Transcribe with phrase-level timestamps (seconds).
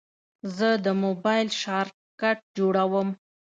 [0.57, 3.09] زه د موبایل شارټکټ جوړوم.